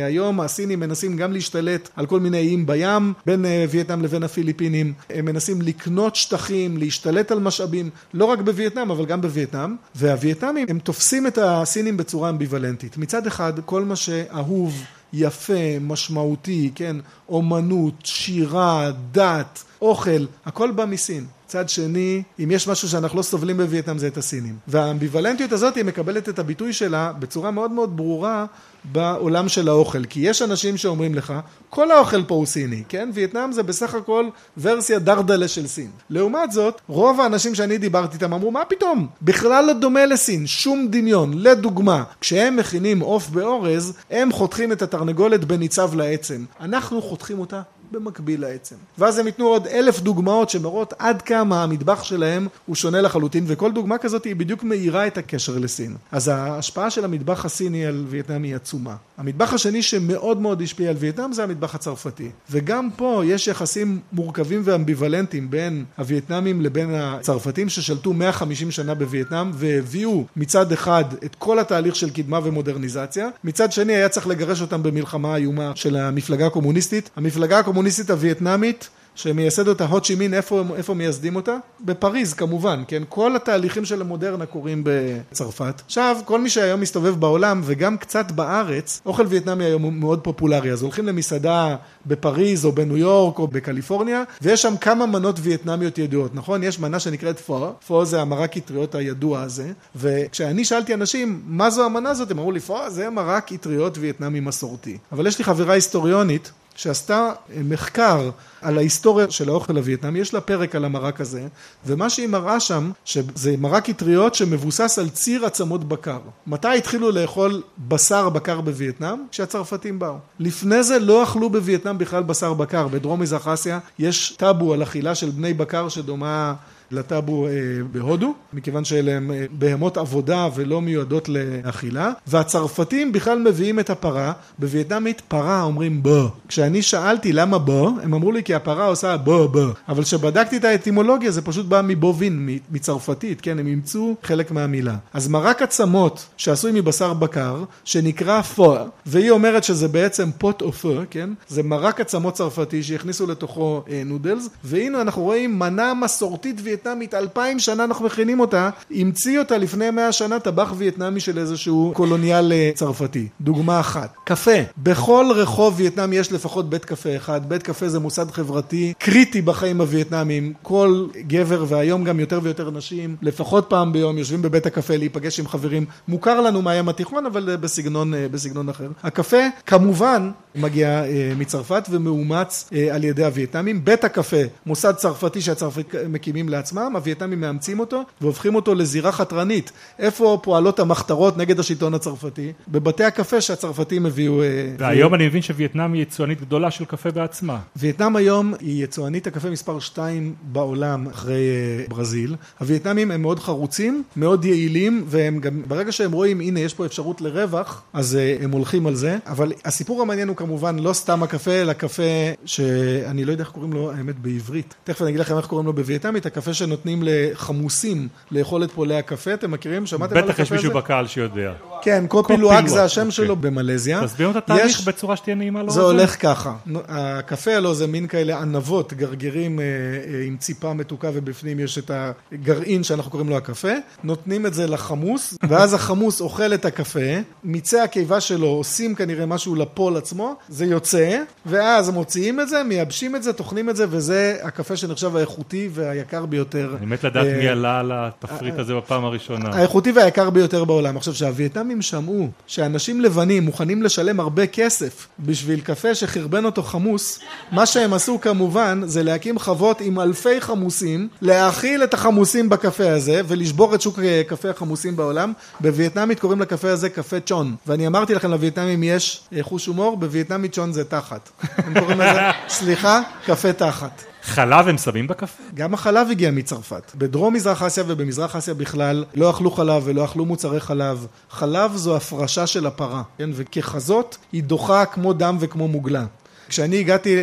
[0.00, 4.22] אה, היום, הסינים מנסים גם להשתלט על כל מיני איים בים, בין אה, וייטנאם לבין
[4.22, 4.92] הפיליפינים.
[5.10, 10.66] הם מנסים לקנות לקנות שטחים, להשתלט על משאבים, לא רק בווייטנאם אבל גם בווייטנאם, והווייטנאמים
[10.70, 12.96] הם תופסים את הסינים בצורה אמביוולנטית.
[12.96, 14.74] מצד אחד כל מה שאהוב,
[15.12, 16.96] יפה, משמעותי, כן,
[17.28, 21.26] אומנות, שירה, דת, אוכל, הכל בא מסין.
[21.52, 24.56] מצד שני, אם יש משהו שאנחנו לא סובלים בווייטנאם זה את הסינים.
[24.68, 28.46] והאמביוולנטיות הזאת היא מקבלת את הביטוי שלה בצורה מאוד מאוד ברורה
[28.84, 31.32] בעולם של האוכל, כי יש אנשים שאומרים לך,
[31.70, 33.10] כל האוכל פה הוא סיני, כן?
[33.14, 35.90] וייטנאם זה בסך הכל ורסיה דרדלה של סין.
[36.10, 39.06] לעומת זאת, רוב האנשים שאני דיברתי איתם אמרו, מה פתאום?
[39.22, 41.32] בכלל לא דומה לסין, שום דמיון.
[41.34, 46.44] לדוגמה, כשהם מכינים עוף באורז, הם חותכים את התרנגולת בניצב לעצם.
[46.60, 48.76] אנחנו חותכים אותה במקביל לעצם.
[48.98, 53.72] ואז הם ייתנו עוד אלף דוגמאות שמראות עד כמה המטבח שלהם הוא שונה לחלוטין, וכל
[53.72, 55.96] דוגמה כזאת היא בדיוק מאירה את הקשר לסין.
[56.12, 58.96] אז ההשפעה של המטבח הסיני על וייטנאם היא עצומה.
[59.18, 62.30] המטבח השני שמאוד מאוד השפיע על וייטנאם זה המטבח הצרפתי.
[62.50, 70.24] וגם פה יש יחסים מורכבים ואמביוולנטיים בין הווייטנאמים לבין הצרפתים ששלטו 150 שנה בווייטנאם והביאו
[70.36, 75.36] מצד אחד את כל התהליך של קדמה ומודרניזציה, מצד שני היה צריך לגרש אותם במלחמה
[75.36, 77.10] איומה של המפלגה הקומוניסטית.
[77.16, 81.56] המפלגה הקומוניסטית הווייטנאמית שמייסד אותה הו צ'י מין, איפה, איפה מייסדים אותה?
[81.80, 83.02] בפריז כמובן, כן?
[83.08, 85.82] כל התהליכים של המודרנה קורים בצרפת.
[85.86, 90.82] עכשיו, כל מי שהיום מסתובב בעולם וגם קצת בארץ, אוכל וייטנאמי היום מאוד פופולרי, אז
[90.82, 96.62] הולכים למסעדה בפריז או בניו יורק או בקליפורניה, ויש שם כמה מנות וייטנאמיות ידועות, נכון?
[96.62, 101.84] יש מנה שנקראת phở, phở זה המרק אטריות הידוע הזה, וכשאני שאלתי אנשים, מה זו
[101.84, 102.30] המנה הזאת?
[102.30, 104.98] הם אמרו לי, phở זה מרק אטריות וייטנאמי מסורתי.
[105.12, 107.32] אבל יש לי חברה היסטוריונית שעשתה
[107.64, 108.30] מחקר
[108.62, 111.46] על ההיסטוריה של האוכל הווייטנאמי, יש לה פרק על המרק הזה,
[111.86, 116.18] ומה שהיא מראה שם, שזה מרק אטריות שמבוסס על ציר עצמות בקר.
[116.46, 119.18] מתי התחילו לאכול בשר בקר בווייטנאם?
[119.30, 120.16] כשהצרפתים באו.
[120.38, 125.14] לפני זה לא אכלו בווייטנאם בכלל בשר בקר, בדרום מזרח אסיה יש טאבו על אכילה
[125.14, 126.54] של בני בקר שדומה
[126.92, 127.52] לטאבו אה,
[127.92, 134.32] בהודו, מכיוון שאלה הם אה, בהמות עבודה ולא מיועדות לאכילה, והצרפתים בכלל מביאים את הפרה,
[134.58, 136.28] בווייטנאמית פרה אומרים bò.
[136.48, 140.64] כשאני שאלתי למה bò, הם אמרו לי כי הפרה עושה בו בו, אבל כשבדקתי את
[140.64, 144.96] האטימולוגיה זה פשוט בא מ bovin, מצרפתית, כן, הם אימצו חלק מהמילה.
[145.12, 151.62] אז מרק עצמות שעשוי מבשר בקר, שנקרא phở, והיא אומרת שזה בעצם pot-au-feu, כן, זה
[151.62, 157.58] מרק עצמות צרפתי שהכניסו לתוכו אה, נודלס, והנה אנחנו רואים מנה מסורתית וייטנאמית וייטנאמית, אלפיים
[157.58, 162.70] שנה אנחנו מכינים אותה, המציא אותה לפני מאה שנה טבח וייטנאמי של איזשהו קולוניאל אה,
[162.74, 163.28] צרפתי.
[163.40, 164.14] דוגמה אחת.
[164.24, 164.50] קפה.
[164.78, 167.48] בכל רחוב וייטנאם יש לפחות בית קפה אחד.
[167.48, 170.52] בית קפה זה מוסד חברתי קריטי בחיים הווייטנאמים.
[170.62, 175.48] כל גבר והיום גם יותר ויותר נשים, לפחות פעם ביום יושבים בבית הקפה להיפגש עם
[175.48, 175.84] חברים.
[176.08, 178.88] מוכר לנו מהים התיכון, אבל אה, בסגנון, אה, בסגנון אחר.
[179.02, 181.02] הקפה, כמובן, מגיע
[181.38, 183.84] מצרפת ומאומץ על ידי הווייטנאמים.
[183.84, 184.36] בית הקפה,
[184.66, 186.72] מוסד צרפתי שהצרפתים מקימים לעצמם.
[186.72, 189.72] עצמם, הווייטנאמים מאמצים אותו והופכים אותו לזירה חתרנית.
[189.98, 192.52] איפה פועלות המחתרות נגד השלטון הצרפתי?
[192.68, 194.42] בבתי הקפה שהצרפתים הביאו...
[194.42, 197.58] אה, והיום אני מבין שווייטנאם היא יצואנית גדולה של קפה בעצמה.
[197.76, 202.36] וייטנאם היום היא יצואנית הקפה מספר 2 בעולם אחרי אה, ברזיל.
[202.60, 207.20] הווייטנאמים הם מאוד חרוצים, מאוד יעילים, והם גם, ברגע שהם רואים, הנה יש פה אפשרות
[207.20, 209.18] לרווח, אז אה, הם הולכים על זה.
[209.26, 212.02] אבל הסיפור המעניין הוא כמובן לא סתם הקפה, אלא קפה
[212.44, 214.74] שאני לא יודע איך קוראים לו, האמת, בעברית.
[214.84, 219.34] תכף אני אגיד לכם איך קוראים לו בווייטנאמית, הקפה שנותנים לחמוסים לאכול את פולי הקפה,
[219.34, 219.86] אתם מכירים?
[219.86, 220.42] שמעתם על הקפה הזה?
[220.42, 221.52] בטח יש מישהו בקהל שיודע.
[221.82, 223.12] כן, קופי לואק זה השם אוקיי.
[223.12, 224.04] שלו במלזיה.
[224.04, 225.70] תסביר את התהליך בצורה שתהיה נעימה לו.
[225.70, 226.54] זה הולך ככה,
[226.88, 231.90] הקפה הלא זה מין כאלה ענבות, גרגירים אה, אה, עם ציפה מתוקה ובפנים יש את
[231.94, 233.72] הגרעין שאנחנו קוראים לו הקפה,
[234.04, 237.00] נותנים את זה לחמוס, ואז החמוס אוכל את הקפה,
[237.44, 243.16] מיצי הקיבה שלו עושים כנראה משהו לפול עצמו, זה יוצא, ואז מוציאים את זה, מייבשים
[243.16, 246.74] את זה, טוחנים את זה, וזה הקפה שנחשב האיכותי והיקר ביותר.
[246.78, 249.50] אני מת לדעת מי אה, עלה על התפריט הזה בפעם הראשונה.
[249.52, 250.96] האיכותי והיקר ביותר בעולם.
[250.96, 257.18] עכשיו, שהווייטנאמים אם שמעו שאנשים לבנים מוכנים לשלם הרבה כסף בשביל קפה שחרבן אותו חמוס,
[257.52, 263.20] מה שהם עשו כמובן זה להקים חוות עם אלפי חמוסים, להאכיל את החמוסים בקפה הזה
[263.28, 265.32] ולשבור את שוק קפה החמוסים בעולם.
[265.60, 267.56] בווייטנאמית קוראים לקפה הזה קפה צ'ון.
[267.66, 271.30] ואני אמרתי לכם לווייטנאמים יש חוש הומור, בווייטנאמית צ'ון זה תחת.
[271.66, 274.11] הם קוראים לזה, סליחה, קפה תחת.
[274.22, 275.42] חלב הם שמים בקפה?
[275.54, 276.92] גם החלב הגיע מצרפת.
[276.94, 281.06] בדרום מזרח אסיה ובמזרח אסיה בכלל לא אכלו חלב ולא אכלו מוצרי חלב.
[281.30, 283.30] חלב זו הפרשה של הפרה, כן?
[283.34, 286.04] וככזאת היא דוחה כמו דם וכמו מוגלה.
[286.48, 287.22] כשאני הגעתי אה,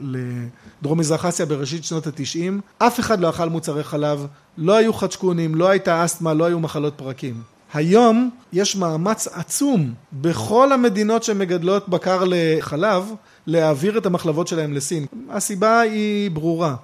[0.00, 4.26] לדרום מזרח אסיה בראשית שנות התשעים, אף אחד לא אכל מוצרי חלב,
[4.58, 7.34] לא היו חדשקונים, לא הייתה אסתמה, לא היו מחלות פרקים.
[7.74, 13.12] היום יש מאמץ עצום בכל המדינות שמגדלות בקר לחלב
[13.50, 15.06] להעביר את המחלבות שלהם לסין.
[15.30, 16.74] הסיבה היא ברורה.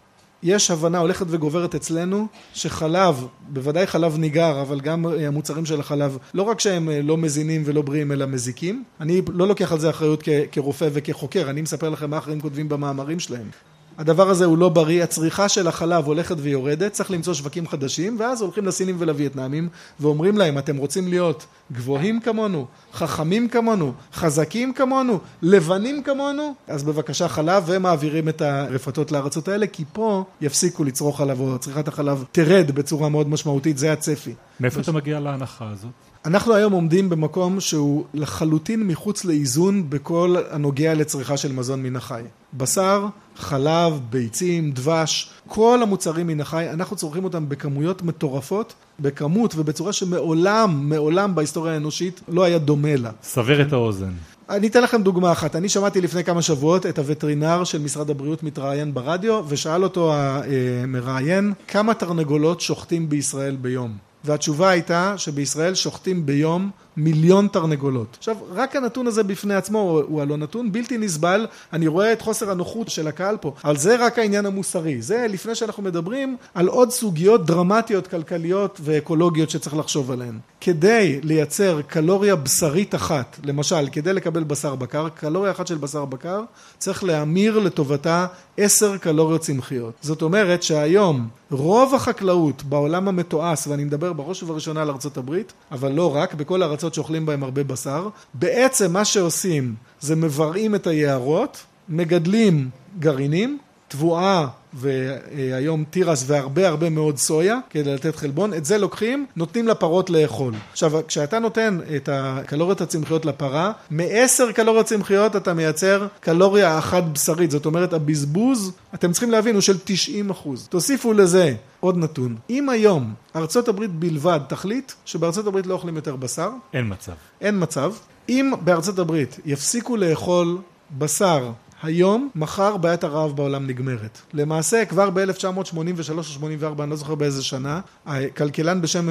[0.42, 6.42] יש הבנה הולכת וגוברת אצלנו שחלב, בוודאי חלב ניגר, אבל גם המוצרים של החלב, לא
[6.42, 8.84] רק שהם לא מזינים ולא בריאים אלא מזיקים.
[9.00, 13.20] אני לא לוקח על זה אחריות כרופא וכחוקר, אני מספר לכם מה אחרים כותבים במאמרים
[13.20, 13.50] שלהם.
[13.98, 18.42] הדבר הזה הוא לא בריא, הצריכה של החלב הולכת ויורדת, צריך למצוא שווקים חדשים, ואז
[18.42, 19.68] הולכים לסינים ולווייטנאמים,
[20.00, 27.28] ואומרים להם, אתם רוצים להיות גבוהים כמונו, חכמים כמונו, חזקים כמונו, לבנים כמונו, אז בבקשה
[27.28, 32.70] חלב, ומעבירים את הרפתות לארצות האלה, כי פה יפסיקו לצרוך חלב, או צריכת החלב תרד
[32.70, 34.34] בצורה מאוד משמעותית, זה הצפי.
[34.60, 36.05] מאיפה אתה מגיע להנחה הזאת?
[36.26, 42.22] אנחנו היום עומדים במקום שהוא לחלוטין מחוץ לאיזון בכל הנוגע לצריכה של מזון מן החי.
[42.54, 49.92] בשר, חלב, ביצים, דבש, כל המוצרים מן החי, אנחנו צורכים אותם בכמויות מטורפות, בכמות ובצורה
[49.92, 53.10] שמעולם, מעולם בהיסטוריה האנושית לא היה דומה לה.
[53.22, 54.12] סבר את האוזן.
[54.50, 55.56] אני אתן לכם דוגמה אחת.
[55.56, 61.52] אני שמעתי לפני כמה שבועות את הווטרינר של משרד הבריאות מתראיין ברדיו, ושאל אותו המראיין,
[61.68, 64.05] כמה תרנגולות שוחטים בישראל ביום?
[64.26, 68.16] והתשובה הייתה שבישראל שוחטים ביום מיליון תרנגולות.
[68.18, 72.50] עכשיו, רק הנתון הזה בפני עצמו הוא הלא נתון בלתי נסבל, אני רואה את חוסר
[72.50, 75.02] הנוחות של הקהל פה, אבל זה רק העניין המוסרי.
[75.02, 80.38] זה לפני שאנחנו מדברים על עוד סוגיות דרמטיות, כלכליות ואקולוגיות שצריך לחשוב עליהן.
[80.60, 86.42] כדי לייצר קלוריה בשרית אחת, למשל, כדי לקבל בשר בקר, קלוריה אחת של בשר בקר,
[86.78, 89.94] צריך להמיר לטובתה עשר קלוריות צמחיות.
[90.00, 95.92] זאת אומרת שהיום רוב החקלאות בעולם המתועש, ואני מדבר בראש ובראשונה על ארצות הברית, אבל
[95.92, 101.64] לא רק, בכל הארצות שאוכלים בהם הרבה בשר, בעצם מה שעושים זה מבראים את היערות,
[101.88, 103.58] מגדלים גרעינים,
[103.96, 110.10] תבואה והיום תירס והרבה הרבה מאוד סויה כדי לתת חלבון, את זה לוקחים, נותנים לפרות
[110.10, 110.54] לאכול.
[110.72, 117.50] עכשיו, כשאתה נותן את הקלוריות הצמחיות לפרה, מעשר קלוריות צמחיות אתה מייצר קלוריה אחת בשרית,
[117.50, 120.66] זאת אומרת הבזבוז, אתם צריכים להבין, הוא של 90 אחוז.
[120.70, 126.16] תוסיפו לזה עוד נתון, אם היום ארצות הברית בלבד תחליט שבארצות הברית לא אוכלים יותר
[126.16, 127.12] בשר, אין מצב.
[127.40, 127.92] אין מצב.
[128.28, 130.58] אם בארצות הברית יפסיקו לאכול
[130.98, 131.50] בשר
[131.86, 134.18] היום, מחר בעיית הרעב בעולם נגמרת.
[134.34, 139.08] למעשה, כבר ב-1983 או 84, אני לא זוכר באיזה שנה, הכלכלן בשם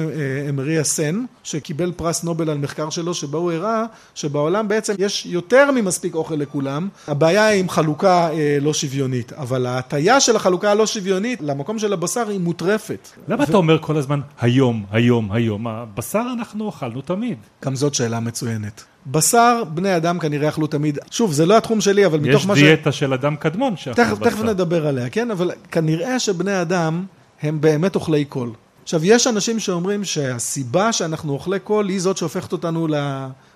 [0.48, 3.84] אמרי אסן, שקיבל פרס נובל על מחקר שלו, שבו הוא הראה
[4.14, 9.66] שבעולם בעצם יש יותר ממספיק אוכל לכולם, הבעיה היא עם חלוקה אה, לא שוויונית, אבל
[9.66, 13.08] ההטייה של החלוקה הלא שוויונית למקום של הבשר היא מוטרפת.
[13.28, 13.44] למה ו...
[13.44, 15.66] אתה אומר כל הזמן היום, היום, היום?
[15.66, 17.38] הבשר אנחנו אכלנו תמיד.
[17.64, 18.84] גם זאת שאלה מצוינת.
[19.06, 22.58] בשר, בני אדם כנראה אכלו תמיד, שוב, זה לא התחום שלי, אבל מתוך מה ש...
[22.58, 24.30] יש דיאטה של אדם קדמון שאכלו בשר.
[24.30, 25.30] תכף נדבר עליה, כן?
[25.30, 27.04] אבל כנראה שבני אדם
[27.42, 28.52] הם באמת אוכלי קול.
[28.82, 32.94] עכשיו, יש אנשים שאומרים שהסיבה שאנחנו אוכלי קול היא זאת שהופכת אותנו ל...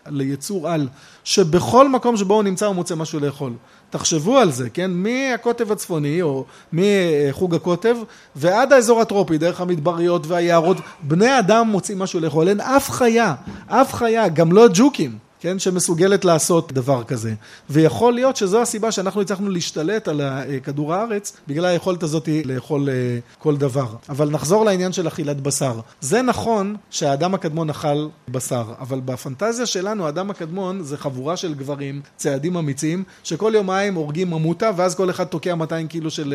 [0.06, 0.88] ליצור על,
[1.24, 3.52] שבכל מקום שבו הוא נמצא הוא מוצא משהו לאכול.
[3.90, 4.90] תחשבו על זה, כן?
[4.94, 7.96] מהקוטב הצפוני, או מחוג הקוטב,
[8.36, 12.48] ועד האזור הטרופי, דרך המדבריות והיערות, בני אדם מוצאים משהו לאכול.
[12.48, 13.34] אין אף חיה,
[13.66, 15.29] אף חיה, גם לא ג'וקים.
[15.40, 17.34] כן, שמסוגלת לעשות דבר כזה.
[17.70, 20.20] ויכול להיות שזו הסיבה שאנחנו הצלחנו להשתלט על
[20.62, 22.88] כדור הארץ, בגלל היכולת הזאת לאכול
[23.38, 23.86] כל דבר.
[24.08, 25.80] אבל נחזור לעניין של אכילת בשר.
[26.00, 32.00] זה נכון שהאדם הקדמון אכל בשר, אבל בפנטזיה שלנו האדם הקדמון זה חבורה של גברים,
[32.16, 36.34] צעדים אמיצים, שכל יומיים הורגים ממוטה, ואז כל אחד תוקע 200 קילו של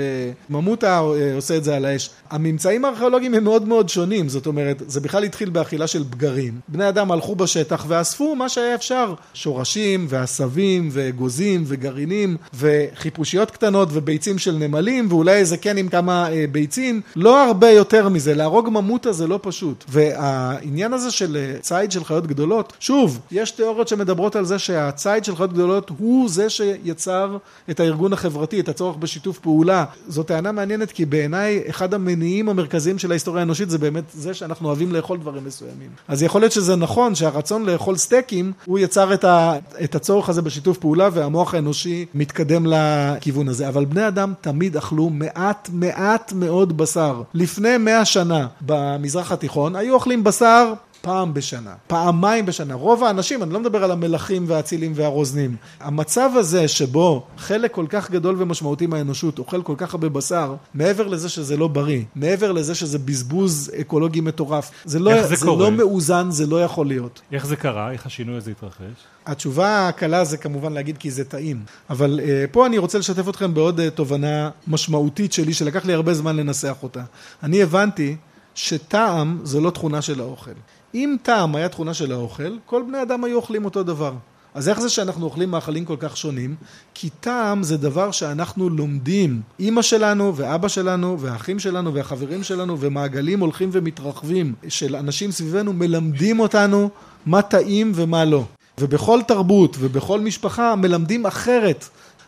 [0.50, 1.02] ממוטה,
[1.36, 2.10] עושה את זה על האש.
[2.30, 6.60] הממצאים הארכיאולוגיים הם מאוד מאוד שונים, זאת אומרת, זה בכלל התחיל באכילה של בגרים.
[6.68, 8.95] בני אדם הלכו בשטח ואספו מה שהיה אפשר.
[8.96, 16.32] אפשר שורשים ועשבים ואגוזים וגרעינים וחיפושיות קטנות וביצים של נמלים ואולי איזה כן עם כמה
[16.32, 19.86] אה, ביצים, לא הרבה יותר מזה, להרוג ממוטה זה לא פשוט.
[19.90, 25.26] והעניין הזה של אה, ציד של חיות גדולות, שוב, יש תיאוריות שמדברות על זה שהציד
[25.26, 27.38] של חיות גדולות הוא זה שיצר
[27.70, 29.86] את הארגון החברתי, את הצורך בשיתוף פעולה.
[30.08, 34.68] זו טענה מעניינת כי בעיניי אחד המניעים המרכזיים של ההיסטוריה האנושית זה באמת זה שאנחנו
[34.68, 35.90] אוהבים לאכול דברים מסוימים.
[36.08, 40.42] אז יכול להיות שזה נכון שהרצון לאכול סטייקים הוא יצר את, ה, את הצורך הזה
[40.42, 43.68] בשיתוף פעולה והמוח האנושי מתקדם לכיוון הזה.
[43.68, 47.22] אבל בני אדם תמיד אכלו מעט מעט מאוד בשר.
[47.34, 50.74] לפני מאה שנה במזרח התיכון היו אוכלים בשר
[51.06, 52.74] פעם בשנה, פעמיים בשנה.
[52.74, 58.12] רוב האנשים, אני לא מדבר על המלכים והאצילים והרוזנים, המצב הזה שבו חלק כל כך
[58.12, 62.76] גדול ומשמעותי מהאנושות אוכל כל כך הרבה בשר, מעבר לזה שזה לא בריא, מעבר לזה
[62.76, 67.22] שזה בזבוז אקולוגי מטורף, זה לא, זה זה לא מאוזן, זה לא יכול להיות.
[67.32, 67.92] איך זה קרה?
[67.92, 69.06] איך השינוי הזה התרחש?
[69.26, 73.54] התשובה הקלה זה כמובן להגיד כי זה טעים, אבל uh, פה אני רוצה לשתף אתכם
[73.54, 77.02] בעוד uh, תובנה משמעותית שלי שלקח לי הרבה זמן לנסח אותה.
[77.44, 78.16] אני הבנתי
[78.56, 80.52] שטעם זה לא תכונה של האוכל.
[80.96, 84.14] אם טעם היה תכונה של האוכל, כל בני אדם היו אוכלים אותו דבר.
[84.54, 86.56] אז איך זה שאנחנו אוכלים מאכלים כל כך שונים?
[86.94, 89.42] כי טעם זה דבר שאנחנו לומדים.
[89.60, 96.40] אימא שלנו ואבא שלנו והאחים שלנו והחברים שלנו ומעגלים הולכים ומתרחבים של אנשים סביבנו מלמדים
[96.40, 96.90] אותנו
[97.26, 98.44] מה טעים ומה לא.
[98.80, 101.86] ובכל תרבות ובכל משפחה מלמדים אחרת.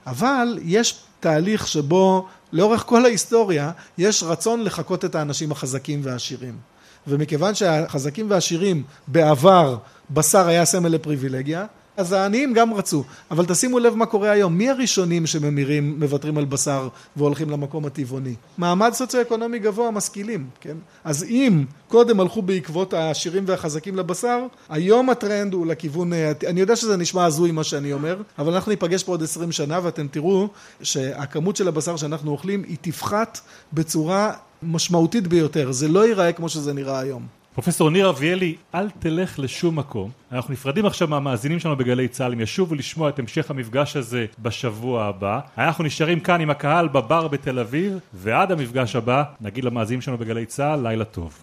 [0.07, 6.76] אבל יש תהליך שבו לאורך כל ההיסטוריה יש רצון לחקות את האנשים החזקים והעשירים.
[7.07, 9.77] ומכיוון שהחזקים והעשירים בעבר
[10.09, 11.65] בשר היה סמל לפריבילגיה,
[11.97, 16.45] אז העניים גם רצו, אבל תשימו לב מה קורה היום, מי הראשונים שממירים, מוותרים על
[16.45, 18.35] בשר והולכים למקום הטבעוני?
[18.57, 20.77] מעמד סוציו-אקונומי גבוה, משכילים, כן?
[21.03, 24.39] אז אם קודם הלכו בעקבות העשירים והחזקים לבשר,
[24.69, 26.11] היום הטרנד הוא לכיוון,
[26.47, 29.79] אני יודע שזה נשמע הזוי מה שאני אומר, אבל אנחנו ניפגש פה עוד עשרים שנה
[29.83, 30.47] ואתם תראו
[30.81, 33.39] שהכמות של הבשר שאנחנו אוכלים היא תפחת
[33.73, 37.27] בצורה משמעותית ביותר, זה לא ייראה כמו שזה נראה היום.
[37.53, 40.11] פרופסור ניר אביאלי, אל תלך לשום מקום.
[40.31, 45.03] אנחנו נפרדים עכשיו מהמאזינים שלנו בגלי צה"ל, הם ישובו לשמוע את המשך המפגש הזה בשבוע
[45.03, 45.39] הבא.
[45.57, 50.45] אנחנו נשארים כאן עם הקהל בבר בתל אביב, ועד המפגש הבא, נגיד למאזינים שלנו בגלי
[50.45, 51.41] צה"ל, לילה טוב.